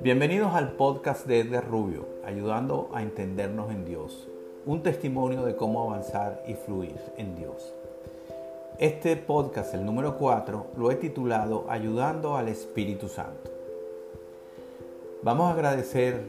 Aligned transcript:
Bienvenidos 0.00 0.54
al 0.54 0.72
podcast 0.72 1.26
de 1.26 1.40
Edgar 1.40 1.68
Rubio, 1.68 2.06
ayudando 2.24 2.90
a 2.92 3.02
entendernos 3.02 3.70
en 3.70 3.84
Dios, 3.84 4.28
un 4.66 4.82
testimonio 4.82 5.44
de 5.44 5.54
cómo 5.54 5.82
avanzar 5.82 6.42
y 6.46 6.54
fluir 6.54 6.96
en 7.16 7.36
Dios. 7.36 7.72
Este 8.78 9.16
podcast, 9.16 9.74
el 9.74 9.84
número 9.84 10.16
4, 10.16 10.66
lo 10.76 10.90
he 10.90 10.96
titulado 10.96 11.66
Ayudando 11.68 12.36
al 12.36 12.48
Espíritu 12.48 13.08
Santo. 13.08 13.52
Vamos 15.22 15.50
a 15.50 15.52
agradecer 15.52 16.22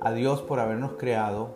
a 0.00 0.12
Dios 0.12 0.42
por 0.42 0.58
habernos 0.58 0.92
creado 0.92 1.50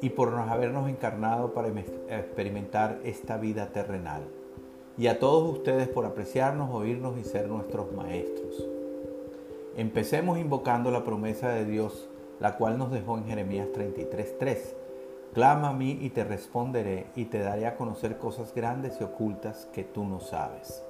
y 0.00 0.10
por 0.10 0.34
habernos 0.34 0.88
encarnado 0.88 1.52
para 1.52 1.68
experimentar 1.68 2.98
esta 3.04 3.36
vida 3.36 3.68
terrenal. 3.72 4.41
Y 5.02 5.08
a 5.08 5.18
todos 5.18 5.52
ustedes 5.54 5.88
por 5.88 6.06
apreciarnos, 6.06 6.72
oírnos 6.72 7.18
y 7.18 7.24
ser 7.24 7.48
nuestros 7.48 7.92
maestros. 7.92 8.64
Empecemos 9.76 10.38
invocando 10.38 10.92
la 10.92 11.02
promesa 11.02 11.48
de 11.48 11.64
Dios, 11.64 12.08
la 12.38 12.56
cual 12.56 12.78
nos 12.78 12.92
dejó 12.92 13.18
en 13.18 13.24
Jeremías 13.24 13.66
33:3. 13.72 14.76
Clama 15.34 15.70
a 15.70 15.72
mí 15.72 15.98
y 16.00 16.10
te 16.10 16.22
responderé 16.22 17.06
y 17.16 17.24
te 17.24 17.40
daré 17.40 17.66
a 17.66 17.74
conocer 17.74 18.16
cosas 18.18 18.54
grandes 18.54 19.00
y 19.00 19.02
ocultas 19.02 19.66
que 19.72 19.82
tú 19.82 20.04
no 20.04 20.20
sabes. 20.20 20.84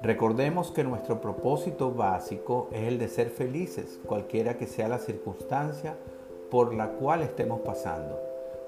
Recordemos 0.00 0.70
que 0.70 0.84
nuestro 0.84 1.20
propósito 1.20 1.90
básico 1.90 2.68
es 2.70 2.86
el 2.86 3.00
de 3.00 3.08
ser 3.08 3.30
felices, 3.30 3.98
cualquiera 4.06 4.56
que 4.58 4.68
sea 4.68 4.86
la 4.86 5.00
circunstancia 5.00 5.96
por 6.52 6.72
la 6.72 6.90
cual 6.90 7.22
estemos 7.22 7.62
pasando. 7.62 8.20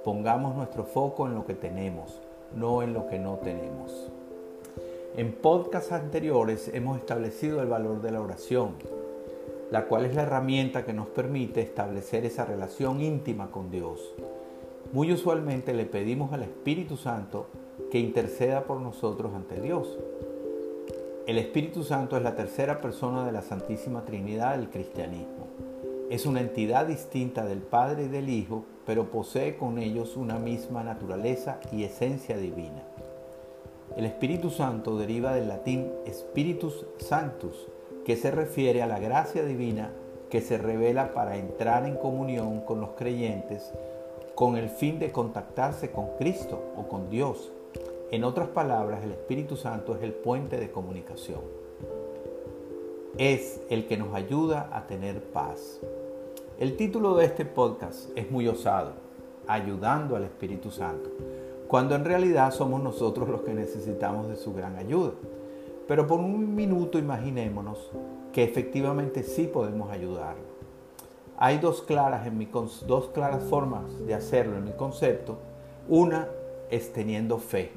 Pongamos 0.02 0.56
nuestro 0.56 0.82
foco 0.82 1.28
en 1.28 1.36
lo 1.36 1.46
que 1.46 1.54
tenemos, 1.54 2.20
no 2.52 2.82
en 2.82 2.94
lo 2.94 3.06
que 3.06 3.20
no 3.20 3.36
tenemos. 3.36 4.10
En 5.16 5.30
podcasts 5.30 5.92
anteriores 5.92 6.68
hemos 6.74 6.98
establecido 6.98 7.62
el 7.62 7.68
valor 7.68 8.02
de 8.02 8.10
la 8.10 8.20
oración, 8.20 8.72
la 9.70 9.86
cual 9.86 10.06
es 10.06 10.16
la 10.16 10.22
herramienta 10.22 10.84
que 10.84 10.92
nos 10.92 11.06
permite 11.06 11.60
establecer 11.60 12.24
esa 12.24 12.44
relación 12.44 13.00
íntima 13.00 13.52
con 13.52 13.70
Dios. 13.70 14.12
Muy 14.92 15.12
usualmente 15.12 15.72
le 15.72 15.84
pedimos 15.84 16.32
al 16.32 16.42
Espíritu 16.42 16.96
Santo 16.96 17.46
que 17.92 18.00
interceda 18.00 18.64
por 18.64 18.80
nosotros 18.80 19.32
ante 19.36 19.60
Dios. 19.60 19.96
El 21.28 21.38
Espíritu 21.38 21.84
Santo 21.84 22.16
es 22.16 22.24
la 22.24 22.34
tercera 22.34 22.80
persona 22.80 23.24
de 23.24 23.30
la 23.30 23.42
Santísima 23.42 24.04
Trinidad 24.04 24.58
del 24.58 24.68
cristianismo. 24.68 25.46
Es 26.10 26.26
una 26.26 26.40
entidad 26.40 26.86
distinta 26.86 27.44
del 27.44 27.60
Padre 27.60 28.06
y 28.06 28.08
del 28.08 28.28
Hijo, 28.28 28.64
pero 28.84 29.12
posee 29.12 29.56
con 29.56 29.78
ellos 29.78 30.16
una 30.16 30.40
misma 30.40 30.82
naturaleza 30.82 31.60
y 31.70 31.84
esencia 31.84 32.36
divina. 32.36 32.82
El 33.96 34.06
Espíritu 34.06 34.50
Santo 34.50 34.98
deriva 34.98 35.34
del 35.34 35.46
latín 35.46 35.92
Spiritus 36.10 36.84
Sanctus, 36.98 37.68
que 38.04 38.16
se 38.16 38.32
refiere 38.32 38.82
a 38.82 38.88
la 38.88 38.98
gracia 38.98 39.44
divina 39.44 39.92
que 40.30 40.40
se 40.40 40.58
revela 40.58 41.14
para 41.14 41.36
entrar 41.36 41.86
en 41.86 41.96
comunión 41.96 42.62
con 42.62 42.80
los 42.80 42.90
creyentes 42.90 43.72
con 44.34 44.56
el 44.56 44.68
fin 44.68 44.98
de 44.98 45.12
contactarse 45.12 45.92
con 45.92 46.16
Cristo 46.18 46.60
o 46.76 46.88
con 46.88 47.08
Dios. 47.08 47.52
En 48.10 48.24
otras 48.24 48.48
palabras, 48.48 49.04
el 49.04 49.12
Espíritu 49.12 49.56
Santo 49.56 49.94
es 49.94 50.02
el 50.02 50.12
puente 50.12 50.56
de 50.58 50.72
comunicación. 50.72 51.42
Es 53.16 53.60
el 53.70 53.86
que 53.86 53.96
nos 53.96 54.12
ayuda 54.12 54.70
a 54.72 54.88
tener 54.88 55.22
paz. 55.22 55.78
El 56.58 56.76
título 56.76 57.14
de 57.14 57.26
este 57.26 57.44
podcast 57.44 58.10
es 58.16 58.28
muy 58.28 58.48
osado, 58.48 58.94
ayudando 59.46 60.16
al 60.16 60.24
Espíritu 60.24 60.72
Santo 60.72 61.10
cuando 61.68 61.94
en 61.94 62.04
realidad 62.04 62.52
somos 62.52 62.82
nosotros 62.82 63.28
los 63.28 63.42
que 63.42 63.54
necesitamos 63.54 64.28
de 64.28 64.36
su 64.36 64.52
gran 64.52 64.76
ayuda. 64.76 65.12
Pero 65.88 66.06
por 66.06 66.20
un 66.20 66.54
minuto 66.54 66.98
imaginémonos 66.98 67.90
que 68.32 68.44
efectivamente 68.44 69.22
sí 69.22 69.46
podemos 69.46 69.90
ayudarlo. 69.90 70.54
Hay 71.36 71.58
dos 71.58 71.82
claras, 71.82 72.26
dos 72.86 73.08
claras 73.08 73.42
formas 73.44 73.84
de 74.06 74.14
hacerlo 74.14 74.56
en 74.56 74.64
mi 74.64 74.72
concepto. 74.72 75.38
Una 75.88 76.28
es 76.70 76.92
teniendo 76.92 77.38
fe 77.38 77.72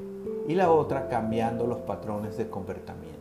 y 0.48 0.56
la 0.56 0.72
otra 0.72 1.10
cambiando 1.10 1.68
los 1.68 1.80
patrones 1.80 2.38
de 2.38 2.50
comportamiento. 2.50 3.18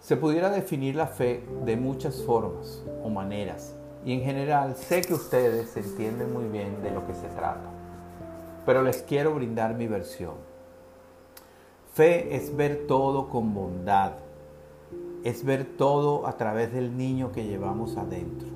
Se 0.00 0.16
pudiera 0.16 0.48
definir 0.48 0.94
la 0.94 1.06
fe 1.06 1.44
de 1.64 1.76
muchas 1.76 2.22
formas 2.22 2.84
o 3.02 3.08
maneras 3.08 3.74
y 4.04 4.12
en 4.12 4.22
general 4.22 4.76
sé 4.76 5.02
que 5.02 5.14
ustedes 5.14 5.76
entienden 5.76 6.32
muy 6.32 6.44
bien 6.44 6.82
de 6.82 6.90
lo 6.90 7.06
que 7.06 7.14
se 7.14 7.26
trata 7.28 7.77
pero 8.64 8.82
les 8.82 9.02
quiero 9.02 9.34
brindar 9.34 9.74
mi 9.74 9.86
versión. 9.86 10.34
Fe 11.92 12.36
es 12.36 12.54
ver 12.56 12.86
todo 12.86 13.28
con 13.28 13.54
bondad, 13.54 14.12
es 15.24 15.44
ver 15.44 15.64
todo 15.76 16.26
a 16.26 16.36
través 16.36 16.72
del 16.72 16.96
niño 16.96 17.32
que 17.32 17.46
llevamos 17.46 17.96
adentro. 17.96 18.48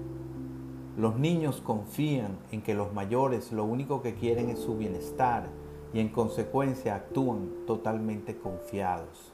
Los 0.97 1.19
niños 1.19 1.61
confían 1.61 2.39
en 2.51 2.63
que 2.63 2.75
los 2.75 2.93
mayores 2.93 3.51
lo 3.51 3.65
único 3.65 4.03
que 4.03 4.15
quieren 4.15 4.51
es 4.51 4.59
su 4.59 4.77
bienestar 4.77 5.49
y 5.93 6.01
en 6.01 6.11
consecuencia 6.11 6.95
actúan 6.95 7.49
totalmente 7.67 8.37
confiados. 8.37 9.33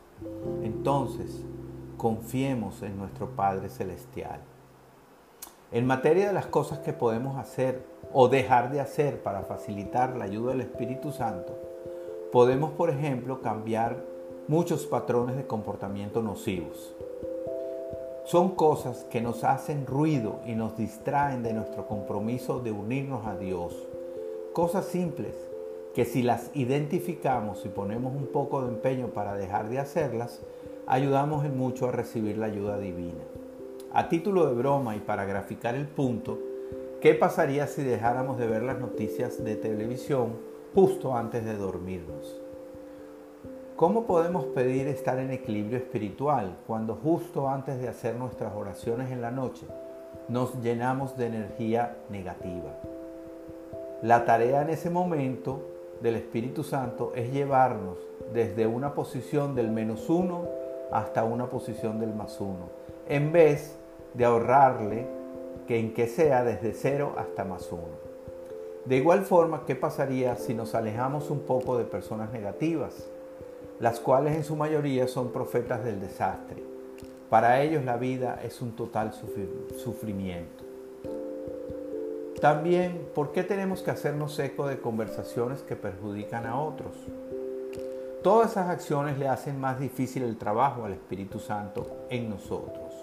Entonces, 0.62 1.44
confiemos 1.96 2.82
en 2.82 2.96
nuestro 2.96 3.30
Padre 3.30 3.68
Celestial. 3.68 4.40
En 5.70 5.86
materia 5.86 6.28
de 6.28 6.32
las 6.32 6.46
cosas 6.46 6.78
que 6.78 6.92
podemos 6.92 7.36
hacer 7.36 7.84
o 8.12 8.28
dejar 8.28 8.70
de 8.70 8.80
hacer 8.80 9.22
para 9.22 9.42
facilitar 9.42 10.16
la 10.16 10.24
ayuda 10.24 10.52
del 10.52 10.62
Espíritu 10.62 11.12
Santo, 11.12 11.58
podemos, 12.32 12.72
por 12.72 12.90
ejemplo, 12.90 13.40
cambiar 13.40 13.96
muchos 14.46 14.86
patrones 14.86 15.36
de 15.36 15.46
comportamiento 15.46 16.22
nocivos. 16.22 16.94
Son 18.24 18.50
cosas 18.50 19.04
que 19.10 19.20
nos 19.20 19.44
hacen 19.44 19.86
ruido 19.86 20.40
y 20.46 20.54
nos 20.54 20.76
distraen 20.76 21.42
de 21.42 21.54
nuestro 21.54 21.86
compromiso 21.86 22.60
de 22.60 22.72
unirnos 22.72 23.26
a 23.26 23.36
Dios. 23.36 23.74
Cosas 24.52 24.84
simples 24.86 25.34
que 25.94 26.04
si 26.04 26.22
las 26.22 26.50
identificamos 26.54 27.64
y 27.64 27.68
ponemos 27.68 28.14
un 28.14 28.26
poco 28.26 28.62
de 28.62 28.68
empeño 28.68 29.08
para 29.08 29.34
dejar 29.34 29.68
de 29.68 29.78
hacerlas, 29.78 30.40
ayudamos 30.86 31.44
en 31.44 31.56
mucho 31.56 31.88
a 31.88 31.92
recibir 31.92 32.38
la 32.38 32.46
ayuda 32.46 32.78
divina. 32.78 33.24
A 33.92 34.08
título 34.08 34.46
de 34.46 34.54
broma 34.54 34.96
y 34.96 35.00
para 35.00 35.24
graficar 35.24 35.74
el 35.74 35.86
punto, 35.88 36.38
¿qué 37.00 37.14
pasaría 37.14 37.66
si 37.66 37.82
dejáramos 37.82 38.38
de 38.38 38.46
ver 38.46 38.62
las 38.62 38.78
noticias 38.78 39.44
de 39.44 39.54
televisión 39.56 40.32
justo 40.74 41.16
antes 41.16 41.44
de 41.44 41.56
dormirnos? 41.56 42.40
¿Cómo 43.76 44.06
podemos 44.06 44.44
pedir 44.46 44.88
estar 44.88 45.20
en 45.20 45.30
equilibrio 45.30 45.78
espiritual 45.78 46.56
cuando 46.66 46.96
justo 46.96 47.48
antes 47.48 47.80
de 47.80 47.88
hacer 47.88 48.16
nuestras 48.16 48.52
oraciones 48.54 49.12
en 49.12 49.20
la 49.20 49.30
noche 49.30 49.66
nos 50.28 50.60
llenamos 50.60 51.16
de 51.16 51.26
energía 51.26 51.96
negativa? 52.10 52.74
La 54.02 54.24
tarea 54.24 54.62
en 54.62 54.70
ese 54.70 54.90
momento 54.90 55.62
del 56.02 56.16
Espíritu 56.16 56.64
Santo 56.64 57.12
es 57.14 57.32
llevarnos 57.32 57.98
desde 58.32 58.66
una 58.66 58.94
posición 58.94 59.54
del 59.54 59.70
menos 59.70 60.08
uno 60.10 60.48
hasta 60.90 61.22
una 61.22 61.46
posición 61.46 62.00
del 62.00 62.14
más 62.14 62.40
uno, 62.40 62.70
en 63.08 63.30
vez 63.30 63.76
de 64.14 64.24
ahorrarle 64.24 65.17
que 65.68 65.78
en 65.78 65.92
que 65.92 66.08
sea 66.08 66.42
desde 66.42 66.72
cero 66.72 67.14
hasta 67.18 67.44
más 67.44 67.70
uno. 67.70 68.08
De 68.86 68.96
igual 68.96 69.26
forma, 69.26 69.66
¿qué 69.66 69.76
pasaría 69.76 70.34
si 70.36 70.54
nos 70.54 70.74
alejamos 70.74 71.28
un 71.28 71.40
poco 71.40 71.76
de 71.76 71.84
personas 71.84 72.32
negativas, 72.32 73.10
las 73.78 74.00
cuales 74.00 74.34
en 74.34 74.44
su 74.44 74.56
mayoría 74.56 75.06
son 75.06 75.30
profetas 75.30 75.84
del 75.84 76.00
desastre? 76.00 76.64
Para 77.28 77.60
ellos 77.60 77.84
la 77.84 77.98
vida 77.98 78.40
es 78.42 78.62
un 78.62 78.72
total 78.76 79.12
sufrimiento. 79.12 80.64
También, 82.40 83.06
¿por 83.14 83.32
qué 83.32 83.44
tenemos 83.44 83.82
que 83.82 83.90
hacernos 83.90 84.38
eco 84.38 84.66
de 84.66 84.80
conversaciones 84.80 85.60
que 85.60 85.76
perjudican 85.76 86.46
a 86.46 86.58
otros? 86.58 86.96
Todas 88.22 88.52
esas 88.52 88.70
acciones 88.70 89.18
le 89.18 89.28
hacen 89.28 89.60
más 89.60 89.78
difícil 89.78 90.22
el 90.22 90.38
trabajo 90.38 90.86
al 90.86 90.94
Espíritu 90.94 91.38
Santo 91.38 92.06
en 92.08 92.30
nosotros. 92.30 92.94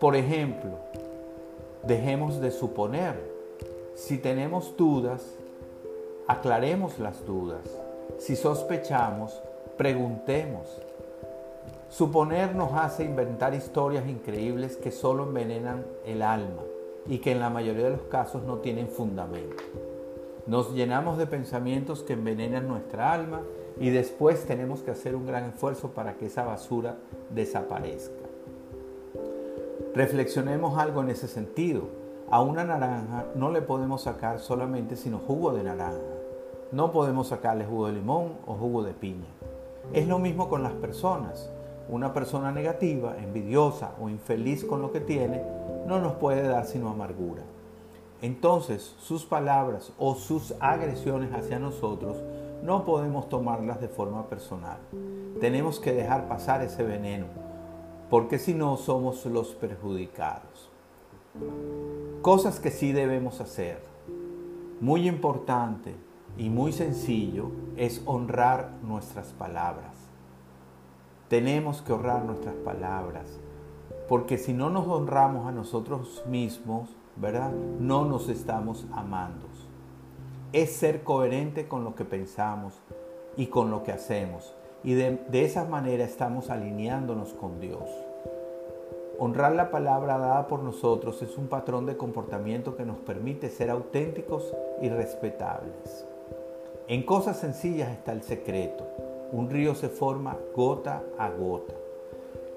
Por 0.00 0.16
ejemplo, 0.16 0.70
dejemos 1.82 2.40
de 2.40 2.50
suponer. 2.50 3.20
Si 3.94 4.16
tenemos 4.16 4.74
dudas, 4.74 5.22
aclaremos 6.26 6.98
las 6.98 7.26
dudas. 7.26 7.60
Si 8.18 8.34
sospechamos, 8.34 9.42
preguntemos. 9.76 10.66
Suponer 11.90 12.54
nos 12.54 12.72
hace 12.72 13.04
inventar 13.04 13.54
historias 13.54 14.08
increíbles 14.08 14.78
que 14.78 14.90
solo 14.90 15.24
envenenan 15.24 15.84
el 16.06 16.22
alma 16.22 16.62
y 17.06 17.18
que 17.18 17.32
en 17.32 17.40
la 17.40 17.50
mayoría 17.50 17.84
de 17.84 17.90
los 17.90 18.02
casos 18.02 18.42
no 18.44 18.56
tienen 18.58 18.88
fundamento. 18.88 19.62
Nos 20.46 20.72
llenamos 20.72 21.18
de 21.18 21.26
pensamientos 21.26 22.02
que 22.02 22.14
envenenan 22.14 22.66
nuestra 22.66 23.12
alma 23.12 23.42
y 23.78 23.90
después 23.90 24.46
tenemos 24.46 24.80
que 24.80 24.92
hacer 24.92 25.14
un 25.14 25.26
gran 25.26 25.44
esfuerzo 25.44 25.90
para 25.90 26.14
que 26.14 26.26
esa 26.26 26.44
basura 26.44 26.96
desaparezca. 27.34 28.29
Reflexionemos 29.94 30.78
algo 30.78 31.00
en 31.00 31.10
ese 31.10 31.26
sentido. 31.26 31.82
A 32.30 32.40
una 32.42 32.62
naranja 32.62 33.26
no 33.34 33.50
le 33.50 33.60
podemos 33.60 34.02
sacar 34.02 34.38
solamente 34.38 34.94
sino 34.94 35.18
jugo 35.18 35.52
de 35.52 35.64
naranja. 35.64 35.98
No 36.70 36.92
podemos 36.92 37.26
sacarle 37.26 37.64
jugo 37.64 37.88
de 37.88 37.94
limón 37.94 38.34
o 38.46 38.54
jugo 38.54 38.84
de 38.84 38.94
piña. 38.94 39.26
Es 39.92 40.06
lo 40.06 40.20
mismo 40.20 40.48
con 40.48 40.62
las 40.62 40.74
personas. 40.74 41.50
Una 41.88 42.12
persona 42.12 42.52
negativa, 42.52 43.16
envidiosa 43.18 43.90
o 44.00 44.08
infeliz 44.08 44.64
con 44.64 44.80
lo 44.80 44.92
que 44.92 45.00
tiene 45.00 45.42
no 45.88 45.98
nos 45.98 46.12
puede 46.12 46.46
dar 46.46 46.66
sino 46.66 46.88
amargura. 46.88 47.42
Entonces 48.22 48.94
sus 49.00 49.24
palabras 49.24 49.92
o 49.98 50.14
sus 50.14 50.54
agresiones 50.60 51.32
hacia 51.32 51.58
nosotros 51.58 52.16
no 52.62 52.84
podemos 52.84 53.28
tomarlas 53.28 53.80
de 53.80 53.88
forma 53.88 54.28
personal. 54.28 54.78
Tenemos 55.40 55.80
que 55.80 55.92
dejar 55.92 56.28
pasar 56.28 56.62
ese 56.62 56.84
veneno, 56.84 57.26
porque 58.10 58.40
si 58.40 58.54
no 58.54 58.76
somos 58.76 59.24
los 59.24 59.54
perjudicados. 59.54 60.68
Cosas 62.22 62.58
que 62.58 62.72
sí 62.72 62.92
debemos 62.92 63.40
hacer. 63.40 63.82
Muy 64.80 65.08
importante 65.08 65.94
y 66.36 66.50
muy 66.50 66.72
sencillo 66.72 67.52
es 67.76 68.02
honrar 68.06 68.72
nuestras 68.82 69.28
palabras. 69.28 69.94
Tenemos 71.28 71.82
que 71.82 71.92
honrar 71.92 72.24
nuestras 72.24 72.56
palabras, 72.56 73.38
porque 74.08 74.38
si 74.38 74.52
no 74.52 74.70
nos 74.70 74.88
honramos 74.88 75.46
a 75.46 75.52
nosotros 75.52 76.24
mismos, 76.26 76.90
¿verdad? 77.14 77.52
No 77.78 78.04
nos 78.04 78.28
estamos 78.28 78.86
amando. 78.92 79.46
Es 80.52 80.72
ser 80.72 81.04
coherente 81.04 81.68
con 81.68 81.84
lo 81.84 81.94
que 81.94 82.04
pensamos 82.04 82.74
y 83.36 83.46
con 83.46 83.70
lo 83.70 83.84
que 83.84 83.92
hacemos. 83.92 84.52
Y 84.82 84.94
de, 84.94 85.18
de 85.28 85.44
esa 85.44 85.64
manera 85.64 86.04
estamos 86.04 86.50
alineándonos 86.50 87.34
con 87.34 87.60
Dios. 87.60 87.88
Honrar 89.18 89.54
la 89.54 89.70
palabra 89.70 90.16
dada 90.16 90.46
por 90.46 90.62
nosotros 90.62 91.20
es 91.20 91.36
un 91.36 91.48
patrón 91.48 91.84
de 91.84 91.98
comportamiento 91.98 92.74
que 92.74 92.86
nos 92.86 92.96
permite 93.00 93.50
ser 93.50 93.68
auténticos 93.68 94.54
y 94.80 94.88
respetables. 94.88 96.06
En 96.88 97.02
cosas 97.02 97.38
sencillas 97.38 97.90
está 97.90 98.12
el 98.12 98.22
secreto. 98.22 98.86
Un 99.30 99.50
río 99.50 99.74
se 99.74 99.90
forma 99.90 100.38
gota 100.56 101.02
a 101.18 101.28
gota. 101.28 101.74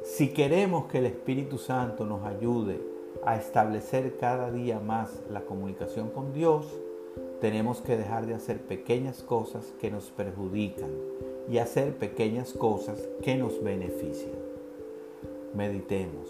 Si 0.04 0.30
queremos 0.30 0.86
que 0.86 1.00
el 1.00 1.06
Espíritu 1.08 1.58
Santo 1.58 2.06
nos 2.06 2.26
ayude 2.26 2.80
a 3.26 3.36
establecer 3.36 4.16
cada 4.18 4.50
día 4.50 4.80
más 4.80 5.22
la 5.30 5.42
comunicación 5.42 6.12
con 6.12 6.32
Dios, 6.32 6.66
tenemos 7.42 7.82
que 7.82 7.98
dejar 7.98 8.26
de 8.26 8.36
hacer 8.36 8.62
pequeñas 8.62 9.22
cosas 9.22 9.74
que 9.82 9.92
nos 9.92 10.12
perjudican 10.12 10.90
y 11.50 11.58
hacer 11.58 11.98
pequeñas 11.98 12.54
cosas 12.54 13.08
que 13.22 13.36
nos 13.36 13.64
benefician. 13.64 14.34
Meditemos. 15.54 16.28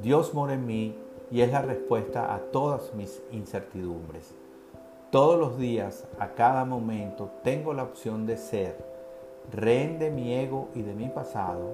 Dios 0.00 0.34
mora 0.34 0.54
en 0.54 0.66
mí 0.66 0.98
y 1.30 1.40
es 1.40 1.52
la 1.52 1.62
respuesta 1.62 2.34
a 2.34 2.38
todas 2.38 2.94
mis 2.94 3.22
incertidumbres. 3.30 4.34
Todos 5.10 5.38
los 5.38 5.58
días, 5.58 6.06
a 6.18 6.34
cada 6.34 6.64
momento, 6.64 7.30
tengo 7.42 7.72
la 7.72 7.84
opción 7.84 8.26
de 8.26 8.36
ser 8.36 8.76
rehén 9.52 9.98
de 9.98 10.10
mi 10.10 10.34
ego 10.34 10.68
y 10.74 10.82
de 10.82 10.94
mi 10.94 11.08
pasado, 11.08 11.70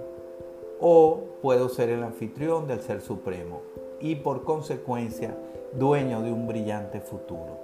o 0.80 1.20
puedo 1.42 1.68
ser 1.68 1.90
el 1.90 2.02
anfitrión 2.02 2.66
del 2.66 2.80
Ser 2.80 3.00
Supremo 3.00 3.62
y 4.00 4.16
por 4.16 4.44
consecuencia 4.44 5.36
dueño 5.74 6.22
de 6.22 6.32
un 6.32 6.46
brillante 6.46 7.00
futuro. 7.00 7.58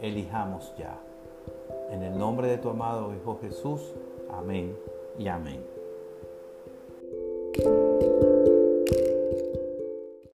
Elijamos 0.00 0.72
ya. 0.76 0.98
En 1.90 2.02
el 2.02 2.16
nombre 2.16 2.48
de 2.48 2.58
tu 2.58 2.70
amado 2.70 3.12
Hijo 3.14 3.38
Jesús, 3.42 3.80
amén 4.30 4.76
y 5.18 5.28
amén. 5.28 5.60